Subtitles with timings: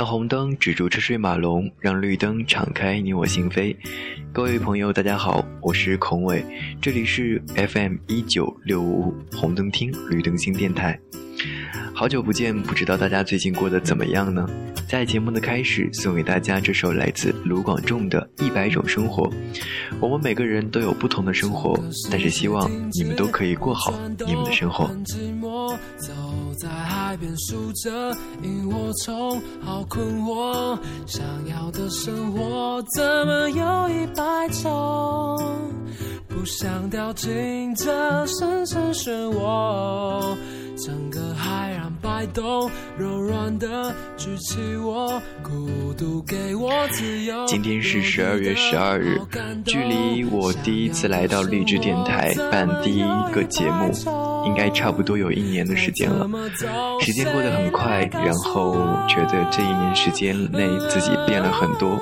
[0.00, 3.76] 让红灯止住车水马龙，让绿灯敞开你我心扉。
[4.32, 6.42] 各位朋友，大家好，我是孔伟，
[6.80, 10.98] 这里是 FM 一九六五红灯厅绿灯新电台。
[11.94, 14.48] 好久不见，不知道大家最近过得怎么样呢？
[14.88, 19.24] 在节目的开始，送给大家这首来自卢广仲的《一百种生活》。
[20.00, 21.78] 我们每个人都有不同的生活，
[22.10, 23.92] 但是希望你们都可以过好
[24.26, 24.88] 你们的生活。
[25.98, 26.12] 走
[26.58, 35.38] 在海边数着萤火虫，好困惑，想要的生活怎么有一百种？
[36.26, 40.36] 不想掉进这深深漩涡。
[40.82, 41.49] 整个海
[42.20, 47.46] 摆动，柔软的举起我，孤独给我自由。
[47.46, 49.18] 今天是十二月十二日，
[49.64, 53.90] 距离我第一次来到励志电台办第一个节目，
[54.44, 56.28] 应该差不多有一年的时间了。
[57.00, 58.74] 时间过得很快，然后
[59.08, 61.98] 觉得这一年时间内自己变了很多。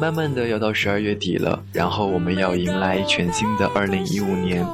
[0.00, 4.66] 慢慢的要到十二月底了，然后我们要迎来全新的二零一五年。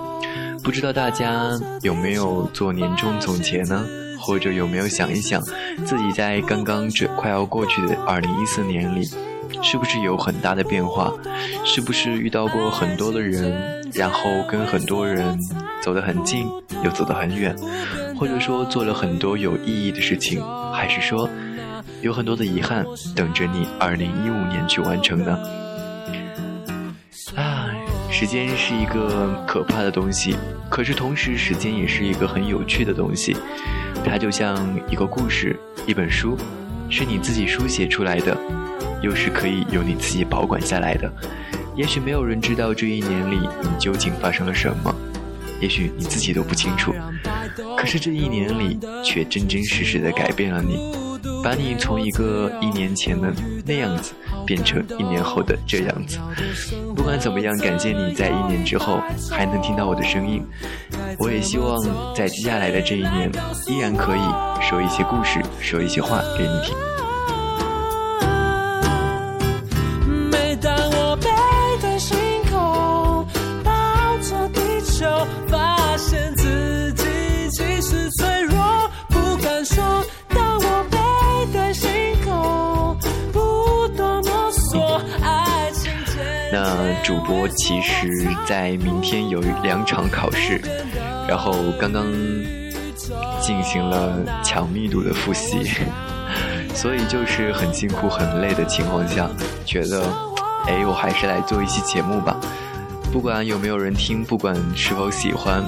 [0.64, 1.50] 不知道大家
[1.82, 3.84] 有没有做年终总结呢？
[4.22, 5.42] 或者有没有想一想，
[5.84, 9.04] 自己在刚刚这快要过去的二零一四年里，
[9.62, 11.12] 是不是有很大的变化？
[11.64, 15.36] 是不是遇到过很多的人，然后跟很多人
[15.82, 16.46] 走得很近，
[16.84, 17.54] 又走得很远？
[18.16, 20.40] 或者说做了很多有意义的事情，
[20.72, 21.28] 还是说
[22.00, 25.36] 有很多的遗憾等着你二零一五年去完成呢？
[28.10, 30.36] 时间是一个可怕的东西，
[30.68, 33.36] 可是同时，时间也是一个很有趣的东西。
[34.04, 36.36] 它就像一个故事，一本书，
[36.90, 38.36] 是你自己书写出来的，
[39.02, 41.10] 又是可以由你自己保管下来的。
[41.74, 44.94] 也许没有人知道这一年里你究竟发生了什么，
[45.60, 46.92] 也许你自己都不清楚。
[47.78, 51.01] 可是这一年里，却真真实实的改变了你。
[51.42, 53.32] 把你从一个一年前的
[53.64, 54.12] 那样子
[54.46, 56.18] 变成一年后的这样子，
[56.94, 60.44] 不管怎么样，感谢你在一年之后还能听到我的声音。
[61.18, 61.78] 我也希望
[62.14, 63.30] 在接下来的这一年，
[63.68, 64.20] 依然可以
[64.60, 66.76] 说一些故事，说一些话给你听。
[87.04, 88.08] 主播其实，
[88.46, 90.60] 在明天有两场考试，
[91.28, 92.06] 然后刚刚
[93.40, 95.68] 进行了强密度的复习，
[96.74, 99.28] 所以就是很辛苦、很累的情况下，
[99.64, 100.04] 觉得，
[100.66, 102.36] 哎，我还是来做一期节目吧。
[103.12, 105.62] 不管有没有人听，不管是否喜欢，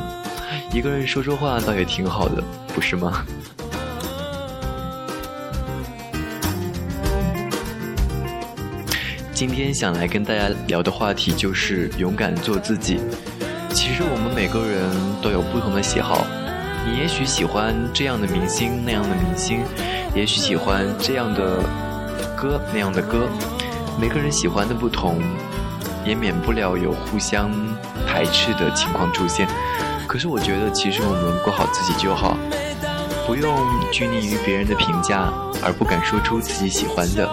[0.73, 2.43] 一个人说说话倒也挺好的，
[2.75, 3.25] 不是吗？
[9.35, 13.01] 今天想来跟大家聊的话题就是勇敢做自己。
[13.71, 14.89] 其实我们每个人
[15.21, 16.25] 都有不同的喜好，
[16.87, 19.63] 你也许喜欢这样的明星那样的明星，
[20.15, 21.61] 也许喜欢这样的
[22.37, 23.29] 歌那样的歌。
[24.01, 25.21] 每个人喜欢的不同，
[26.07, 27.51] 也免不了有互相
[28.07, 29.49] 排斥的情况出现。
[30.07, 32.39] 可是我觉得，其实我们过好自己就好，
[33.27, 33.59] 不用
[33.91, 37.29] 拘泥于别人的评价而不敢说出自己喜欢的。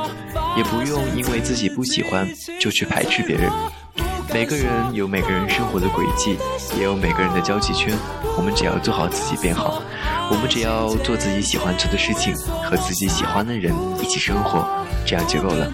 [0.58, 2.28] 也不用因为自己不喜欢
[2.60, 3.52] 就去排斥别人。
[4.34, 6.38] 每个人有每个人生活的轨迹，
[6.78, 7.94] 也有每个人的交际圈。
[8.38, 9.84] 我们只要做好自己便好。
[10.30, 14.66] 我们只要做自己喜欢做的事情，和自己喜欢的人一起生活，
[15.06, 15.70] 这样就够了。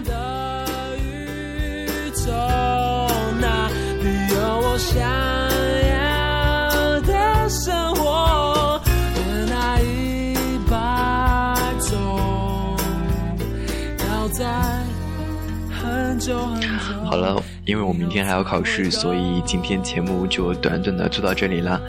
[17.04, 21.80] 好了，因为我明天还要考试，所以今天节目就短短的做到这里了。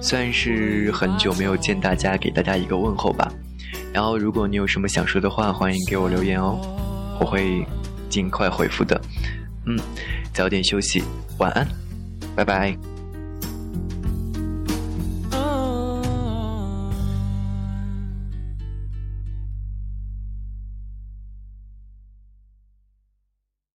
[0.00, 3.30] 算是很久没有见大家，给大家一个问候吧。
[3.92, 6.58] 然后，如果你有什么想说的话，欢迎给我留言哦，
[7.20, 7.66] 我会
[8.08, 8.98] 尽快回复的。
[9.66, 9.78] 嗯，
[10.32, 11.02] 早点休息，
[11.38, 11.66] 晚安，
[12.34, 12.89] 拜拜。